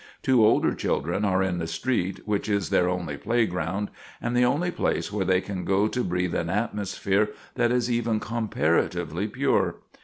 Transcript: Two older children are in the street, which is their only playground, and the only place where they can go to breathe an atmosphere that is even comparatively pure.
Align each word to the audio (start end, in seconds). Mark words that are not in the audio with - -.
Two 0.23 0.43
older 0.43 0.73
children 0.73 1.23
are 1.23 1.43
in 1.43 1.59
the 1.59 1.67
street, 1.67 2.21
which 2.25 2.49
is 2.49 2.71
their 2.71 2.89
only 2.89 3.17
playground, 3.17 3.91
and 4.19 4.35
the 4.35 4.43
only 4.43 4.71
place 4.71 5.13
where 5.13 5.25
they 5.25 5.41
can 5.41 5.63
go 5.63 5.87
to 5.87 6.03
breathe 6.03 6.33
an 6.33 6.49
atmosphere 6.49 7.29
that 7.53 7.71
is 7.71 7.91
even 7.91 8.19
comparatively 8.19 9.27
pure. 9.27 9.75